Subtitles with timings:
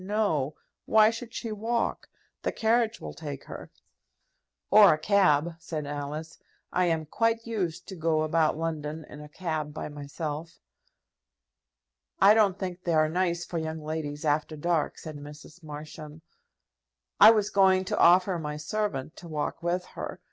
[0.03, 0.55] no.
[0.87, 2.07] Why should she walk?
[2.41, 3.69] The carriage will take her."
[4.71, 6.39] "Or a cab," said Alice.
[6.73, 10.59] "I am quite used to go about London in a cab by myself."
[12.19, 15.61] "I don't think they are nice for young ladies after dark," said Mrs.
[15.61, 16.23] Marsham.
[17.19, 20.19] "I was going to offer my servant to walk with her.